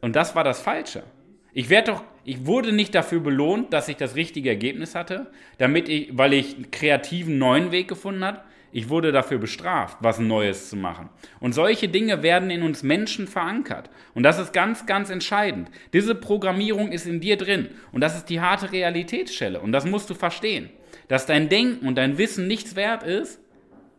und 0.03 0.15
das 0.15 0.37
war 0.37 0.45
das 0.45 0.61
Falsche. 0.61 1.03
Ich 1.53 1.69
werde 1.69 1.91
doch, 1.91 2.05
ich 2.25 2.47
wurde 2.47 2.73
nicht 2.73 2.95
dafür 2.95 3.21
belohnt, 3.21 3.73
dass 3.73 3.89
ich 3.89 3.97
das 3.97 4.15
richtige 4.15 4.49
Ergebnis 4.49 4.95
hatte, 4.95 5.31
damit 5.59 5.89
ich, 5.89 6.17
weil 6.17 6.33
ich 6.33 6.55
einen 6.55 6.71
kreativen 6.71 7.39
neuen 7.39 7.73
Weg 7.73 7.89
gefunden 7.89 8.25
habe. 8.25 8.41
Ich 8.75 8.89
wurde 8.89 9.13
dafür 9.13 9.39
bestraft, 9.39 9.99
was 10.01 10.19
Neues 10.19 10.71
zu 10.71 10.77
machen. 10.77 11.11
Und 11.41 11.53
solche 11.53 11.89
Dinge 11.89 12.23
werden 12.23 12.51
in 12.51 12.63
uns 12.63 12.83
Menschen 12.83 13.27
verankert. 13.27 13.91
Und 14.15 14.23
das 14.23 14.39
ist 14.39 14.55
ganz, 14.55 14.87
ganz 14.87 15.11
entscheidend. 15.11 15.69
Diese 15.93 16.15
Programmierung 16.15 16.91
ist 16.91 17.07
in 17.07 17.21
dir 17.21 17.37
drin. 17.37 17.69
Und 17.93 18.01
das 18.01 18.17
ist 18.17 18.31
die 18.31 18.41
harte 18.41 18.73
Realitätsstelle. 18.73 19.61
Und 19.61 19.73
das 19.73 19.85
musst 19.85 20.09
du 20.09 20.15
verstehen. 20.15 20.71
Dass 21.09 21.27
dein 21.27 21.51
Denken 21.51 21.87
und 21.87 21.97
dein 21.97 22.17
Wissen 22.17 22.47
nichts 22.47 22.75
wert 22.75 23.03
ist, 23.03 23.41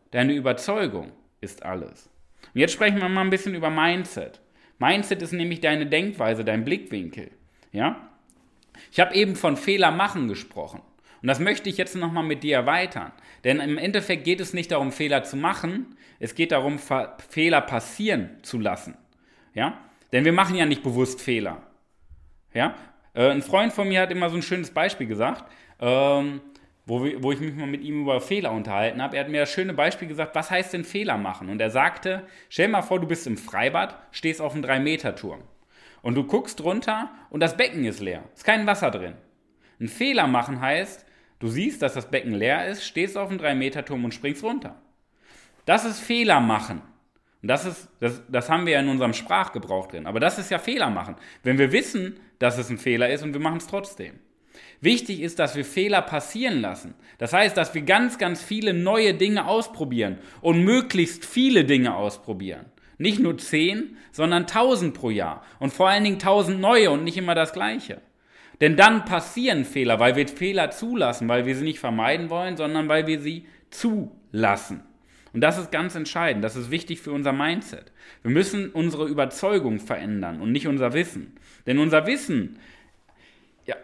deine 0.10 0.34
Überzeugung 0.34 1.12
ist 1.40 1.62
alles. 1.64 2.10
Und 2.54 2.62
jetzt 2.62 2.74
sprechen 2.74 3.00
wir 3.00 3.10
mal 3.10 3.22
ein 3.22 3.30
bisschen 3.30 3.54
über 3.54 3.70
Mindset. 3.70 4.40
Mindset 4.80 5.22
ist 5.22 5.34
nämlich 5.34 5.62
deine 5.62 5.86
Denkweise, 5.86 6.44
dein 6.44 6.66
Blickwinkel. 6.66 7.30
Ja? 7.72 8.10
Ich 8.92 9.00
habe 9.00 9.16
eben 9.16 9.36
von 9.36 9.58
Fehler 9.58 9.92
machen 9.92 10.28
gesprochen. 10.28 10.82
Und 11.22 11.28
das 11.28 11.40
möchte 11.40 11.70
ich 11.70 11.78
jetzt 11.78 11.96
nochmal 11.96 12.24
mit 12.24 12.44
dir 12.44 12.58
erweitern. 12.58 13.12
Denn 13.44 13.60
im 13.60 13.78
Endeffekt 13.78 14.26
geht 14.26 14.42
es 14.42 14.54
nicht 14.54 14.72
darum, 14.72 14.92
Fehler 14.92 15.24
zu 15.24 15.38
machen, 15.38 15.96
es 16.20 16.36
geht 16.36 16.52
darum, 16.52 16.80
Fehler 17.30 17.62
passieren 17.62 18.30
zu 18.44 18.60
lassen. 18.60 18.98
Ja? 19.54 19.78
Denn 20.12 20.26
wir 20.26 20.34
machen 20.34 20.56
ja 20.56 20.66
nicht 20.66 20.84
bewusst 20.84 21.22
Fehler. 21.22 21.64
Ja? 22.54 22.76
Äh, 23.14 23.30
ein 23.30 23.42
Freund 23.42 23.74
von 23.74 23.88
mir 23.88 24.02
hat 24.02 24.12
immer 24.12 24.30
so 24.30 24.36
ein 24.36 24.42
schönes 24.42 24.72
Beispiel 24.72 25.08
gesagt, 25.08 25.50
ähm, 25.80 26.42
wo, 26.86 27.02
wo 27.20 27.32
ich 27.32 27.40
mich 27.40 27.56
mal 27.56 27.68
mit 27.68 27.82
ihm 27.82 28.02
über 28.02 28.20
Fehler 28.20 28.52
unterhalten 28.52 29.02
habe. 29.02 29.16
Er 29.16 29.24
hat 29.24 29.32
mir 29.32 29.42
das 29.42 29.52
schöne 29.52 29.74
Beispiel 29.74 30.08
gesagt, 30.08 30.36
was 30.36 30.52
heißt 30.52 30.74
denn 30.74 30.84
Fehler 30.84 31.18
machen? 31.18 31.50
Und 31.50 31.62
er 31.62 31.70
sagte, 31.70 32.28
stell 32.50 32.68
mal 32.68 32.82
vor, 32.82 33.00
du 33.00 33.08
bist 33.08 33.26
im 33.28 33.38
Freibad, 33.38 33.98
stehst 34.12 34.42
auf 34.42 34.54
einem 34.54 34.64
3-Meter-Turm. 34.64 35.42
Und 36.04 36.16
du 36.16 36.26
guckst 36.26 36.62
runter 36.62 37.10
und 37.32 37.40
das 37.40 37.58
Becken 37.58 37.86
ist 37.86 38.02
leer. 38.02 38.26
Ist 38.36 38.44
kein 38.44 38.68
Wasser 38.68 38.92
drin. 38.92 39.16
Ein 39.80 39.88
Fehler 39.88 40.28
machen 40.28 40.60
heißt, 40.60 41.06
du 41.40 41.48
siehst, 41.48 41.82
dass 41.82 41.94
das 41.94 42.12
Becken 42.12 42.34
leer 42.34 42.68
ist, 42.68 42.84
stehst 42.86 43.18
auf 43.18 43.30
dem 43.30 43.40
3-Meter-Turm 43.40 44.04
und 44.04 44.14
springst 44.14 44.44
runter. 44.44 44.76
Das 45.66 45.86
ist 45.86 46.02
Fehler 46.02 46.42
machen. 46.42 46.82
Und 47.42 47.48
das, 47.48 47.66
ist, 47.66 47.90
das, 48.02 48.22
das 48.28 48.50
haben 48.50 48.66
wir 48.66 48.74
ja 48.74 48.80
in 48.82 48.90
unserem 48.90 49.14
Sprachgebrauch 49.14 49.88
drin. 49.88 50.06
Aber 50.06 50.20
das 50.20 50.38
ist 50.38 50.52
ja 50.52 50.60
Fehler 50.60 50.90
machen. 50.90 51.16
Wenn 51.42 51.58
wir 51.58 51.72
wissen, 51.72 52.20
dass 52.38 52.58
es 52.58 52.70
ein 52.70 52.78
Fehler 52.78 53.10
ist 53.10 53.24
und 53.24 53.34
wir 53.34 53.42
machen 53.42 53.58
es 53.58 53.68
trotzdem. 53.68 54.20
Wichtig 54.82 55.22
ist, 55.22 55.40
dass 55.40 55.56
wir 55.56 55.64
Fehler 55.64 56.02
passieren 56.02 56.60
lassen. 56.60 56.96
Das 57.18 57.32
heißt, 57.32 57.56
dass 57.56 57.74
wir 57.74 57.84
ganz, 57.84 58.18
ganz 58.18 58.44
viele 58.44 58.74
neue 58.74 59.14
Dinge 59.14 59.48
ausprobieren 59.48 60.18
und 60.42 60.66
möglichst 60.66 61.24
viele 61.26 61.64
Dinge 61.64 61.96
ausprobieren. 61.96 62.66
Nicht 63.04 63.20
nur 63.20 63.38
zehn, 63.38 63.98
sondern 64.14 64.48
tausend 64.48 64.94
pro 64.94 65.10
Jahr. 65.10 65.44
Und 65.60 65.74
vor 65.74 65.90
allen 65.90 66.06
Dingen 66.06 66.20
tausend 66.20 66.62
neue 66.62 66.90
und 66.90 67.04
nicht 67.04 67.18
immer 67.18 67.36
das 67.36 67.52
gleiche. 67.52 68.00
Denn 68.62 68.78
dann 68.78 69.04
passieren 69.04 69.66
Fehler, 69.66 70.00
weil 70.00 70.16
wir 70.16 70.26
Fehler 70.26 70.72
zulassen, 70.72 71.28
weil 71.28 71.46
wir 71.46 71.54
sie 71.54 71.66
nicht 71.66 71.80
vermeiden 71.80 72.30
wollen, 72.30 72.56
sondern 72.56 72.88
weil 72.88 73.06
wir 73.06 73.20
sie 73.20 73.46
zulassen. 73.72 74.84
Und 75.34 75.42
das 75.42 75.58
ist 75.58 75.70
ganz 75.70 75.96
entscheidend, 75.96 76.46
das 76.46 76.56
ist 76.56 76.72
wichtig 76.72 77.02
für 77.02 77.12
unser 77.12 77.34
Mindset. 77.34 77.92
Wir 78.22 78.32
müssen 78.32 78.70
unsere 78.70 79.06
Überzeugung 79.10 79.82
verändern 79.82 80.40
und 80.40 80.54
nicht 80.54 80.68
unser 80.68 80.94
Wissen. 80.94 81.36
Denn 81.68 81.80
unser 81.80 82.08
Wissen, 82.08 82.58
ja, 83.66 83.76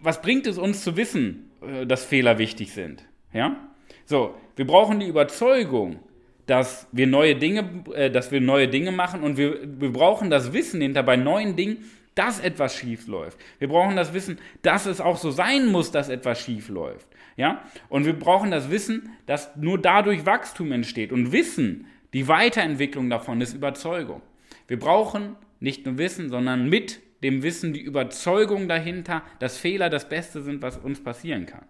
was 0.00 0.20
bringt 0.20 0.46
es 0.46 0.58
uns 0.58 0.84
zu 0.84 0.98
wissen, 0.98 1.50
äh, 1.62 1.86
dass 1.86 2.04
Fehler 2.04 2.36
wichtig 2.36 2.72
sind? 2.72 3.06
Ja? 3.32 3.56
So, 4.04 4.34
wir 4.56 4.66
brauchen 4.66 5.00
die 5.00 5.08
Überzeugung, 5.08 6.00
dass 6.46 6.86
wir 6.92 7.06
neue 7.06 7.36
Dinge, 7.36 7.84
äh, 7.94 8.10
dass 8.10 8.30
wir 8.30 8.40
neue 8.40 8.68
Dinge 8.68 8.92
machen 8.92 9.22
und 9.22 9.36
wir, 9.36 9.60
wir 9.80 9.92
brauchen 9.92 10.30
das 10.30 10.52
Wissen 10.52 10.80
hinter 10.80 11.02
bei 11.02 11.16
neuen 11.16 11.56
Dingen, 11.56 11.84
dass 12.14 12.40
etwas 12.40 12.76
schief 12.76 13.06
läuft. 13.06 13.38
Wir 13.58 13.68
brauchen 13.68 13.96
das 13.96 14.14
Wissen, 14.14 14.38
dass 14.62 14.86
es 14.86 15.00
auch 15.00 15.16
so 15.16 15.30
sein 15.30 15.66
muss, 15.66 15.90
dass 15.90 16.08
etwas 16.08 16.40
schief 16.40 16.68
läuft. 16.68 17.08
Ja? 17.36 17.62
Und 17.88 18.06
wir 18.06 18.18
brauchen 18.18 18.50
das 18.50 18.70
Wissen, 18.70 19.10
dass 19.26 19.56
nur 19.56 19.80
dadurch 19.80 20.24
Wachstum 20.24 20.72
entsteht. 20.72 21.12
Und 21.12 21.32
Wissen, 21.32 21.86
die 22.12 22.28
Weiterentwicklung 22.28 23.10
davon 23.10 23.40
ist 23.40 23.54
Überzeugung. 23.54 24.22
Wir 24.68 24.78
brauchen 24.78 25.36
nicht 25.60 25.84
nur 25.86 25.98
Wissen, 25.98 26.30
sondern 26.30 26.68
mit 26.68 27.00
dem 27.22 27.42
Wissen 27.42 27.72
die 27.72 27.80
Überzeugung 27.80 28.68
dahinter, 28.68 29.22
dass 29.40 29.56
Fehler 29.56 29.90
das 29.90 30.08
Beste 30.08 30.42
sind, 30.42 30.62
was 30.62 30.76
uns 30.76 31.02
passieren 31.02 31.46
kann. 31.46 31.64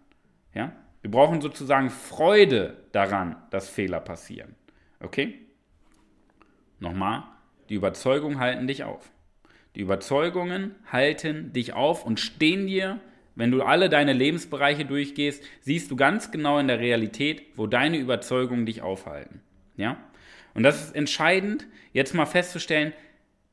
Ja? 0.54 0.72
Wir 1.00 1.10
brauchen 1.10 1.40
sozusagen 1.40 1.90
Freude 1.90 2.76
daran, 2.92 3.36
dass 3.50 3.68
Fehler 3.68 4.00
passieren. 4.00 4.54
Okay? 5.04 5.38
Nochmal, 6.80 7.24
die 7.68 7.74
Überzeugungen 7.74 8.38
halten 8.38 8.66
dich 8.66 8.84
auf. 8.84 9.10
Die 9.74 9.80
Überzeugungen 9.80 10.74
halten 10.90 11.52
dich 11.52 11.72
auf 11.72 12.04
und 12.04 12.20
stehen 12.20 12.66
dir, 12.66 13.00
wenn 13.34 13.50
du 13.50 13.62
alle 13.62 13.88
deine 13.88 14.12
Lebensbereiche 14.12 14.84
durchgehst, 14.84 15.42
siehst 15.60 15.90
du 15.90 15.96
ganz 15.96 16.30
genau 16.30 16.58
in 16.58 16.68
der 16.68 16.78
Realität, 16.78 17.42
wo 17.56 17.66
deine 17.66 17.98
Überzeugungen 17.98 18.66
dich 18.66 18.82
aufhalten. 18.82 19.40
Ja? 19.76 19.96
Und 20.54 20.62
das 20.62 20.84
ist 20.84 20.94
entscheidend, 20.94 21.66
jetzt 21.92 22.14
mal 22.14 22.26
festzustellen, 22.26 22.92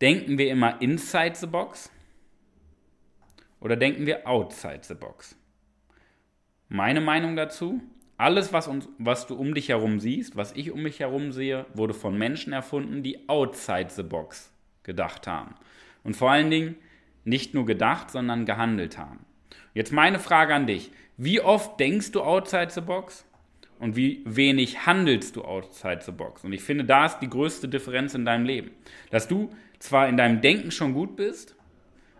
denken 0.02 0.38
wir 0.38 0.52
immer 0.52 0.82
inside 0.82 1.36
the 1.36 1.48
box 1.48 1.92
oder 3.60 3.76
denken 3.76 4.06
wir 4.06 4.28
outside 4.28 4.82
the 4.84 4.94
box? 4.94 5.36
Meine 6.70 7.02
Meinung 7.02 7.36
dazu, 7.36 7.82
alles, 8.22 8.54
was, 8.54 8.68
uns, 8.68 8.88
was 9.00 9.26
du 9.26 9.36
um 9.36 9.56
dich 9.56 9.70
herum 9.70 10.00
siehst, 10.00 10.36
was 10.36 10.54
ich 10.54 10.72
um 10.72 10.84
mich 10.84 11.00
herum 11.00 11.32
sehe, 11.32 11.66
wurde 11.74 11.96
von 11.96 12.18
Menschen 12.18 12.54
erfunden, 12.54 13.02
die 13.02 13.28
outside 13.28 13.88
the 13.90 14.04
box 14.04 14.52
gedacht 14.84 15.26
haben. 15.26 15.56
Und 16.04 16.16
vor 16.16 16.30
allen 16.30 16.52
Dingen 16.52 16.76
nicht 17.24 17.54
nur 17.56 17.66
gedacht, 17.66 18.12
sondern 18.12 18.46
gehandelt 18.46 18.98
haben. 18.98 19.26
Jetzt 19.74 19.92
meine 19.92 20.20
Frage 20.20 20.54
an 20.54 20.68
dich. 20.68 20.92
Wie 21.18 21.42
oft 21.42 21.80
denkst 21.80 22.12
du 22.12 22.22
outside 22.22 22.70
the 22.70 22.82
box? 22.82 23.26
Und 23.80 23.96
wie 23.96 24.22
wenig 24.26 24.86
handelst 24.86 25.36
du 25.36 25.44
outside 25.44 26.02
the 26.06 26.12
box? 26.12 26.44
Und 26.44 26.54
ich 26.54 26.62
finde, 26.62 26.86
da 26.86 27.08
ist 27.08 27.20
die 27.20 27.30
größte 27.30 27.68
Differenz 27.68 28.14
in 28.14 28.26
deinem 28.26 28.46
Leben. 28.46 28.70
Dass 29.10 29.28
du 29.28 29.50
zwar 29.80 30.08
in 30.08 30.18
deinem 30.18 30.42
Denken 30.42 30.70
schon 30.70 30.94
gut 30.94 31.16
bist, 31.16 31.56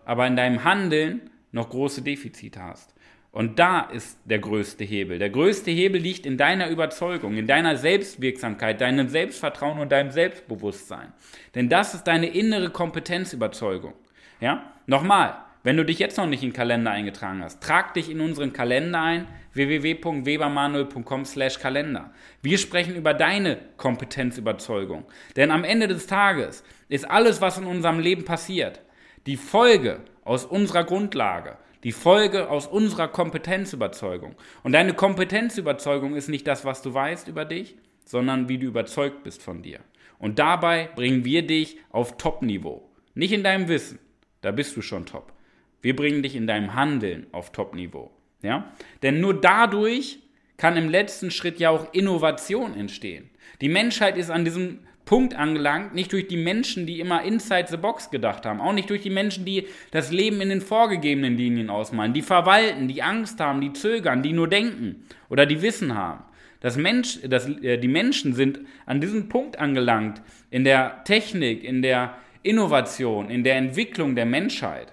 aber 0.04 0.26
in 0.26 0.34
deinem 0.34 0.64
Handeln 0.64 1.30
noch 1.52 1.70
große 1.70 2.02
Defizite 2.02 2.60
hast. 2.60 2.92
Und 3.32 3.58
da 3.58 3.80
ist 3.80 4.20
der 4.26 4.38
größte 4.38 4.84
Hebel. 4.84 5.18
Der 5.18 5.30
größte 5.30 5.70
Hebel 5.70 5.98
liegt 6.00 6.26
in 6.26 6.36
deiner 6.36 6.68
Überzeugung, 6.68 7.38
in 7.38 7.46
deiner 7.46 7.76
Selbstwirksamkeit, 7.76 8.82
deinem 8.82 9.08
Selbstvertrauen 9.08 9.78
und 9.78 9.90
deinem 9.90 10.10
Selbstbewusstsein. 10.10 11.14
Denn 11.54 11.70
das 11.70 11.94
ist 11.94 12.04
deine 12.04 12.26
innere 12.26 12.68
Kompetenzüberzeugung. 12.68 13.94
Ja? 14.38 14.74
Nochmal, 14.86 15.38
wenn 15.62 15.78
du 15.78 15.84
dich 15.84 15.98
jetzt 15.98 16.18
noch 16.18 16.26
nicht 16.26 16.42
in 16.42 16.50
den 16.50 16.54
Kalender 16.54 16.90
eingetragen 16.90 17.42
hast, 17.42 17.62
trag 17.62 17.94
dich 17.94 18.10
in 18.10 18.20
unseren 18.20 18.52
Kalender 18.52 19.00
ein, 19.00 19.26
www.webermanuel.com/kalender. 19.54 22.10
Wir 22.42 22.58
sprechen 22.58 22.96
über 22.96 23.14
deine 23.14 23.56
Kompetenzüberzeugung. 23.78 25.06
Denn 25.36 25.50
am 25.50 25.64
Ende 25.64 25.88
des 25.88 26.06
Tages 26.06 26.64
ist 26.90 27.10
alles, 27.10 27.40
was 27.40 27.56
in 27.56 27.64
unserem 27.64 27.98
Leben 27.98 28.26
passiert, 28.26 28.82
die 29.26 29.38
Folge 29.38 30.00
aus 30.24 30.44
unserer 30.44 30.84
Grundlage 30.84 31.56
die 31.84 31.92
Folge 31.92 32.48
aus 32.48 32.66
unserer 32.66 33.08
Kompetenzüberzeugung. 33.08 34.34
Und 34.62 34.72
deine 34.72 34.94
Kompetenzüberzeugung 34.94 36.14
ist 36.14 36.28
nicht 36.28 36.46
das, 36.46 36.64
was 36.64 36.82
du 36.82 36.94
weißt 36.94 37.28
über 37.28 37.44
dich, 37.44 37.76
sondern 38.04 38.48
wie 38.48 38.58
du 38.58 38.66
überzeugt 38.66 39.24
bist 39.24 39.42
von 39.42 39.62
dir. 39.62 39.80
Und 40.18 40.38
dabei 40.38 40.88
bringen 40.94 41.24
wir 41.24 41.46
dich 41.46 41.78
auf 41.90 42.16
Top-Niveau. 42.16 42.88
Nicht 43.14 43.32
in 43.32 43.42
deinem 43.42 43.68
Wissen, 43.68 43.98
da 44.40 44.52
bist 44.52 44.76
du 44.76 44.82
schon 44.82 45.06
top. 45.06 45.32
Wir 45.80 45.96
bringen 45.96 46.22
dich 46.22 46.36
in 46.36 46.46
deinem 46.46 46.74
Handeln 46.74 47.26
auf 47.32 47.50
Top-Niveau. 47.50 48.10
Ja? 48.42 48.72
Denn 49.02 49.20
nur 49.20 49.40
dadurch 49.40 50.20
kann 50.56 50.76
im 50.76 50.88
letzten 50.88 51.32
Schritt 51.32 51.58
ja 51.58 51.70
auch 51.70 51.92
Innovation 51.92 52.74
entstehen. 52.74 53.30
Die 53.60 53.68
Menschheit 53.68 54.16
ist 54.16 54.30
an 54.30 54.44
diesem 54.44 54.80
Punkt 55.04 55.34
angelangt, 55.34 55.94
nicht 55.94 56.12
durch 56.12 56.28
die 56.28 56.36
Menschen, 56.36 56.86
die 56.86 57.00
immer 57.00 57.22
inside 57.22 57.66
the 57.68 57.76
box 57.76 58.10
gedacht 58.10 58.46
haben, 58.46 58.60
auch 58.60 58.72
nicht 58.72 58.88
durch 58.88 59.02
die 59.02 59.10
Menschen, 59.10 59.44
die 59.44 59.66
das 59.90 60.12
Leben 60.12 60.40
in 60.40 60.48
den 60.48 60.60
vorgegebenen 60.60 61.36
Linien 61.36 61.70
ausmalen, 61.70 62.12
die 62.12 62.22
verwalten, 62.22 62.88
die 62.88 63.02
Angst 63.02 63.40
haben, 63.40 63.60
die 63.60 63.72
zögern, 63.72 64.22
die 64.22 64.32
nur 64.32 64.48
denken 64.48 65.04
oder 65.28 65.44
die 65.44 65.60
Wissen 65.60 65.94
haben. 65.94 66.24
Das 66.60 66.76
Mensch, 66.76 67.18
das, 67.28 67.48
äh, 67.48 67.78
die 67.78 67.88
Menschen 67.88 68.34
sind 68.34 68.60
an 68.86 69.00
diesem 69.00 69.28
Punkt 69.28 69.58
angelangt 69.58 70.22
in 70.50 70.62
der 70.62 71.02
Technik, 71.04 71.64
in 71.64 71.82
der 71.82 72.16
Innovation, 72.44 73.30
in 73.30 73.42
der 73.42 73.56
Entwicklung 73.56 74.14
der 74.14 74.26
Menschheit. 74.26 74.92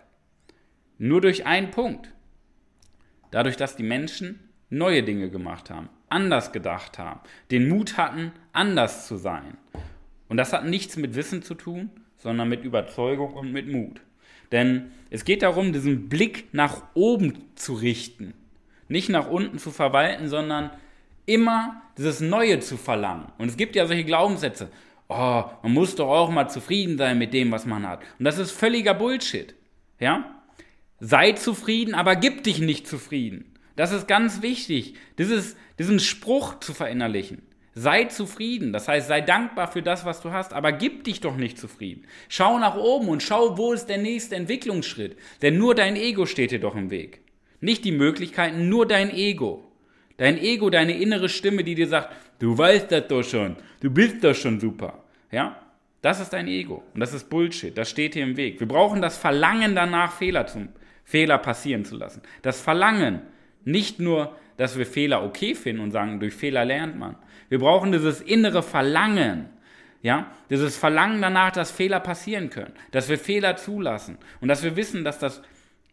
Nur 0.98 1.22
durch 1.22 1.46
einen 1.46 1.70
Punkt. 1.70 2.12
Dadurch, 3.32 3.56
dass 3.56 3.76
die 3.76 3.84
Menschen 3.84 4.50
neue 4.70 5.04
Dinge 5.04 5.30
gemacht 5.30 5.70
haben, 5.70 5.90
anders 6.10 6.52
gedacht 6.52 6.98
haben, 6.98 7.20
den 7.52 7.70
Mut 7.70 7.98
hatten, 7.98 8.32
anders 8.52 9.08
zu 9.08 9.18
sein. 9.18 9.58
Und 10.30 10.38
das 10.38 10.54
hat 10.54 10.66
nichts 10.66 10.96
mit 10.96 11.16
Wissen 11.16 11.42
zu 11.42 11.56
tun, 11.56 11.90
sondern 12.18 12.48
mit 12.48 12.64
Überzeugung 12.64 13.34
und 13.34 13.52
mit 13.52 13.68
Mut. 13.68 14.00
Denn 14.52 14.92
es 15.10 15.26
geht 15.26 15.42
darum, 15.42 15.74
diesen 15.74 16.08
Blick 16.08 16.54
nach 16.54 16.84
oben 16.94 17.34
zu 17.56 17.74
richten. 17.74 18.34
Nicht 18.88 19.10
nach 19.10 19.30
unten 19.30 19.60
zu 19.60 19.72
verwalten, 19.72 20.30
sondern 20.30 20.72
immer 21.26 21.82
dieses 21.98 22.22
Neue 22.22 22.60
zu 22.60 22.78
verlangen. 22.78 23.28
Und 23.38 23.50
es 23.50 23.58
gibt 23.58 23.76
ja 23.76 23.86
solche 23.86 24.06
Glaubenssätze. 24.06 24.70
Oh, 25.08 25.44
man 25.64 25.74
muss 25.74 25.96
doch 25.96 26.10
auch 26.10 26.30
mal 26.30 26.48
zufrieden 26.48 26.98
sein 26.98 27.18
mit 27.18 27.34
dem, 27.34 27.52
was 27.52 27.66
man 27.66 27.88
hat. 27.88 28.02
Und 28.18 28.26
das 28.26 28.38
ist 28.38 28.52
völliger 28.52 28.94
Bullshit. 28.94 29.56
Ja? 30.00 30.42
Sei 31.00 31.34
zufrieden, 31.34 31.96
aber 31.96 32.16
gib 32.16 32.44
dich 32.44 32.60
nicht 32.60 32.88
zufrieden. 32.88 33.54
Das 33.76 33.92
ist 33.92 34.08
ganz 34.08 34.42
wichtig, 34.42 34.96
dieses, 35.18 35.56
diesen 35.78 36.00
Spruch 36.00 36.60
zu 36.60 36.74
verinnerlichen. 36.74 37.42
Sei 37.80 38.04
zufrieden, 38.06 38.74
das 38.74 38.90
heißt, 38.90 39.08
sei 39.08 39.22
dankbar 39.22 39.72
für 39.72 39.82
das, 39.82 40.04
was 40.04 40.20
du 40.20 40.32
hast, 40.32 40.52
aber 40.52 40.74
gib 40.74 41.06
dich 41.06 41.22
doch 41.22 41.38
nicht 41.38 41.58
zufrieden. 41.58 42.04
Schau 42.28 42.60
nach 42.60 42.76
oben 42.76 43.08
und 43.08 43.24
schau, 43.24 43.58
wo 43.58 43.72
ist 43.72 43.86
der 43.86 44.00
nächste 44.00 44.36
Entwicklungsschritt. 44.36 45.18
Denn 45.42 45.58
nur 45.58 45.76
dein 45.76 45.96
Ego 45.96 46.26
steht 46.26 46.52
dir 46.52 46.60
doch 46.60 46.76
im 46.76 46.92
Weg. 46.92 47.22
Nicht 47.62 47.86
die 47.86 47.94
Möglichkeiten, 47.94 48.68
nur 48.68 48.86
dein 48.86 49.10
Ego. 49.10 49.64
Dein 50.18 50.38
Ego, 50.38 50.70
deine 50.70 50.98
innere 50.98 51.30
Stimme, 51.30 51.64
die 51.64 51.76
dir 51.76 51.88
sagt, 51.88 52.14
du 52.40 52.58
weißt 52.58 52.92
das 52.92 53.08
doch 53.08 53.24
schon, 53.24 53.56
du 53.80 53.90
bist 53.90 54.22
doch 54.26 54.36
schon 54.36 54.60
super. 54.60 55.02
Ja? 55.32 55.56
Das 56.02 56.20
ist 56.20 56.34
dein 56.34 56.50
Ego. 56.50 56.84
Und 56.94 57.00
das 57.00 57.14
ist 57.14 57.30
Bullshit. 57.30 57.78
Das 57.78 57.90
steht 57.90 58.14
dir 58.14 58.24
im 58.24 58.36
Weg. 58.36 58.60
Wir 58.60 58.68
brauchen 58.68 59.02
das 59.02 59.18
Verlangen 59.18 59.74
danach, 59.74 60.12
Fehler 60.12 60.48
zu, 60.48 60.68
Fehler 61.06 61.38
passieren 61.38 61.86
zu 61.86 61.96
lassen. 61.96 62.24
Das 62.42 62.60
Verlangen, 62.60 63.22
nicht 63.64 64.02
nur, 64.02 64.36
dass 64.60 64.78
wir 64.78 64.86
Fehler 64.86 65.24
okay 65.24 65.56
finden 65.56 65.82
und 65.82 65.92
sagen, 65.92 66.20
durch 66.20 66.34
Fehler 66.34 66.66
lernt 66.66 67.00
man. 67.00 67.16
Wir 67.48 67.60
brauchen 67.60 67.94
dieses 67.94 68.20
innere 68.20 68.62
Verlangen, 68.62 69.46
ja, 70.02 70.30
dieses 70.50 70.76
Verlangen 70.76 71.22
danach, 71.22 71.52
dass 71.52 71.72
Fehler 71.72 72.02
passieren 72.02 72.50
können, 72.50 72.74
dass 72.92 73.08
wir 73.08 73.18
Fehler 73.18 73.56
zulassen 73.56 74.18
und 74.42 74.50
dass 74.50 74.62
wir 74.62 74.76
wissen, 74.76 75.06
dass 75.06 75.18
das 75.18 75.42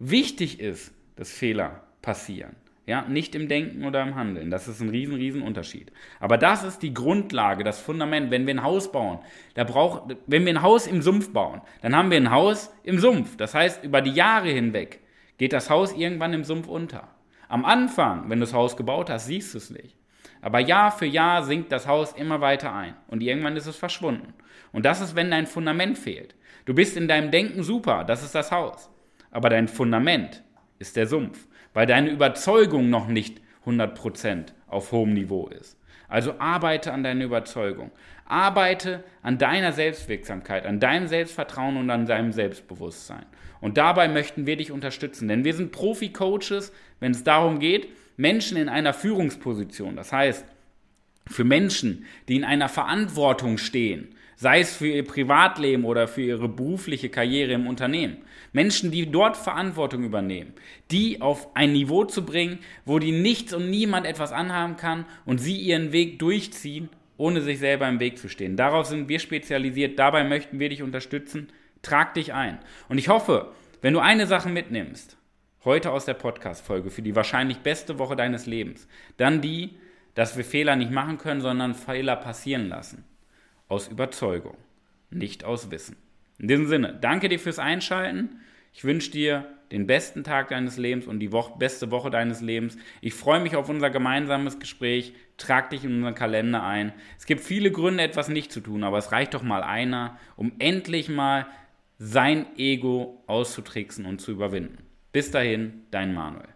wichtig 0.01 0.59
ist, 0.59 0.93
dass 1.15 1.31
Fehler 1.31 1.85
passieren. 2.03 2.57
Ja, 2.87 3.03
nicht 3.03 3.37
im 3.37 3.47
Denken 3.47 3.85
oder 3.85 4.03
im 4.03 4.17
Handeln. 4.17 4.51
Das 4.51 4.67
ist 4.67 4.81
ein 4.81 4.89
riesen, 4.89 5.15
riesen 5.15 5.43
Unterschied. 5.43 5.93
Aber 6.19 6.37
das 6.37 6.65
ist 6.65 6.83
die 6.83 6.95
Grundlage, 6.95 7.63
das 7.63 7.81
Fundament. 7.81 8.33
Wenn 8.33 8.47
wir 8.47 8.55
ein 8.55 8.63
Haus 8.65 8.91
bauen, 8.91 9.21
da 9.55 9.63
braucht, 9.63 10.17
wenn 10.27 10.45
wir 10.45 10.55
ein 10.55 10.63
Haus 10.63 10.89
im 10.89 11.03
Sumpf 11.03 11.33
bauen, 11.33 11.61
dann 11.83 11.95
haben 11.95 12.11
wir 12.11 12.17
ein 12.17 12.33
Haus 12.33 12.73
im 12.83 12.99
Sumpf. 12.99 13.37
Das 13.37 13.55
heißt, 13.55 13.85
über 13.85 14.03
die 14.03 14.13
Jahre 14.13 14.49
hinweg 14.49 15.01
geht 15.39 15.53
das 15.53 15.71
Haus 15.71 15.93
irgendwann 15.93 16.33
im 16.33 16.43
Sumpf 16.43 16.67
unter. 16.67 17.16
Am 17.49 17.65
Anfang, 17.65 18.29
wenn 18.29 18.41
du 18.41 18.47
das 18.47 18.55
Haus 18.55 18.77
gebaut 18.77 19.11
hast, 19.11 19.27
siehst 19.27 19.55
du 19.55 19.59
es 19.59 19.71
nicht. 19.71 19.97
Aber 20.41 20.61
Jahr 20.61 20.93
für 20.93 21.07
Jahr 21.07 21.43
sinkt 21.45 21.73
das 21.73 21.87
Haus 21.87 22.13
immer 22.13 22.41
weiter 22.41 22.73
ein 22.73 22.95
und 23.09 23.23
irgendwann 23.23 23.57
ist 23.57 23.67
es 23.67 23.77
verschwunden. 23.77 24.35
Und 24.73 24.85
das 24.85 25.01
ist, 25.01 25.17
wenn 25.17 25.31
dein 25.31 25.47
Fundament 25.47 25.99
fehlt. 25.99 26.35
Du 26.65 26.75
bist 26.75 26.97
in 26.97 27.09
deinem 27.09 27.31
Denken 27.31 27.63
super, 27.63 28.05
das 28.05 28.23
ist 28.23 28.35
das 28.35 28.53
Haus. 28.53 28.91
Aber 29.31 29.49
dein 29.49 29.69
Fundament 29.69 30.43
ist 30.79 30.97
der 30.97 31.07
Sumpf 31.07 31.47
weil 31.77 31.87
deine 31.87 32.09
Überzeugung 32.09 32.89
noch 32.89 33.07
nicht 33.07 33.43
100% 33.67 34.47
auf 34.67 34.93
hohem 34.93 35.13
Niveau 35.13 35.49
ist. 35.49 35.79
Also 36.09 36.39
arbeite 36.39 36.93
an 36.93 37.03
deiner 37.03 37.25
Überzeugung. 37.25 37.91
Arbeite 38.25 39.05
an 39.23 39.39
deiner 39.39 39.73
Selbstwirksamkeit, 39.73 40.67
an 40.67 40.81
deinem 40.81 41.09
Selbstvertrauen 41.09 41.77
und 41.77 41.91
an 41.91 42.07
deinem 42.07 42.33
Selbstbewusstsein. 42.33 43.27
Und 43.61 43.77
dabei 43.77 44.09
möchten 44.09 44.47
wir 44.47 44.57
dich 44.57 44.73
unterstützen, 44.73 45.29
denn 45.29 45.45
wir 45.45 45.55
sind 45.55 45.73
Profi-Coaches, 45.73 46.73
wenn 47.01 47.13
es 47.13 47.25
darum 47.25 47.59
geht, 47.59 47.89
Menschen 48.17 48.57
in 48.57 48.69
einer 48.69 48.95
Führungsposition, 48.95 49.97
das 49.97 50.13
heißt, 50.13 50.45
für 51.29 51.45
Menschen, 51.45 52.07
die 52.29 52.37
in 52.37 52.45
einer 52.45 52.69
Verantwortung 52.69 53.59
stehen, 53.59 54.15
sei 54.37 54.61
es 54.61 54.77
für 54.77 54.87
ihr 54.87 55.05
Privatleben 55.05 55.85
oder 55.85 56.07
für 56.07 56.23
ihre 56.23 56.49
berufliche 56.49 57.09
Karriere 57.09 57.53
im 57.53 57.67
Unternehmen. 57.67 58.19
Menschen, 58.53 58.91
die 58.91 59.11
dort 59.11 59.37
Verantwortung 59.37 60.05
übernehmen, 60.05 60.53
die 60.91 61.21
auf 61.23 61.57
ein 61.57 61.73
Niveau 61.73 62.05
zu 62.05 62.25
bringen, 62.25 62.59
wo 62.85 62.99
die 62.99 63.13
nichts 63.13 63.55
und 63.55 63.71
niemand 63.71 64.07
etwas 64.07 64.33
anhaben 64.33 64.77
kann 64.77 65.07
und 65.25 65.39
sie 65.39 65.57
ihren 65.57 65.93
Weg 65.93 66.19
durchziehen, 66.19 66.91
ohne 67.17 67.41
sich 67.41 67.59
selber 67.59 67.89
im 67.89 67.99
Weg 67.99 68.19
zu 68.19 68.29
stehen. 68.29 68.57
Darauf 68.57 68.87
sind 68.87 69.09
wir 69.09 69.19
spezialisiert, 69.19 69.99
dabei 69.99 70.23
möchten 70.23 70.61
wir 70.61 70.69
dich 70.69 70.83
unterstützen. 70.83 71.49
Trag 71.81 72.15
dich 72.15 72.35
ein. 72.35 72.59
Und 72.89 72.99
ich 72.99 73.09
hoffe, 73.09 73.53
wenn 73.81 73.95
du 73.95 74.01
eine 74.01 74.27
Sache 74.27 74.51
mitnimmst, 74.51 75.17
heute 75.65 75.93
aus 75.93 76.05
der 76.05 76.15
Podcast-Folge 76.15 76.91
für 76.91 77.03
die 77.03 77.17
wahrscheinlich 77.17 77.59
beste 77.59 77.99
Woche 77.99 78.17
deines 78.17 78.45
Lebens, 78.47 78.87
dann 79.17 79.41
die, 79.41 79.77
dass 80.15 80.37
wir 80.37 80.45
Fehler 80.45 80.77
nicht 80.77 80.91
machen 80.91 81.17
können, 81.17 81.41
sondern 81.41 81.75
Fehler 81.75 82.17
passieren 82.17 82.69
lassen 82.69 83.05
aus 83.69 83.89
Überzeugung, 83.89 84.57
nicht 85.11 85.45
aus 85.45 85.71
Wissen. 85.71 85.97
In 86.39 86.49
diesem 86.49 86.67
Sinne, 86.67 86.97
danke 87.01 87.29
dir 87.29 87.39
fürs 87.39 87.59
Einschalten. 87.59 88.41
Ich 88.73 88.85
wünsche 88.85 89.11
dir 89.11 89.47
den 89.73 89.87
besten 89.87 90.23
Tag 90.23 90.49
deines 90.49 90.77
Lebens 90.77 91.07
und 91.07 91.19
die 91.19 91.33
Woche, 91.33 91.59
beste 91.59 91.91
Woche 91.91 92.11
deines 92.11 92.41
Lebens. 92.41 92.77
Ich 93.01 93.15
freue 93.15 93.41
mich 93.41 93.57
auf 93.57 93.69
unser 93.69 93.91
gemeinsames 93.91 94.59
Gespräch. 94.59 95.15
Trag 95.39 95.71
dich 95.71 95.85
in 95.85 95.95
unseren 95.97 96.15
Kalender 96.15 96.63
ein. 96.63 96.93
Es 97.19 97.27
gibt 97.27 97.41
viele 97.41 97.73
Gründe, 97.73 98.03
etwas 98.03 98.29
nicht 98.29 98.53
zu 98.53 98.61
tun, 98.61 98.85
aber 98.85 98.99
es 98.99 99.13
reicht 99.13 99.35
doch 99.35 99.43
mal 99.43 99.63
einer, 99.63 100.19
um 100.37 100.53
endlich 100.59 101.09
mal 101.09 101.47
sein 101.99 102.47
Ego 102.59 103.23
auszutricksen 103.27 104.07
und 104.07 104.21
zu 104.21 104.31
überwinden. 104.31 104.79
Bis 105.13 105.31
dahin, 105.31 105.83
dein 105.91 106.15
Manuel. 106.15 106.56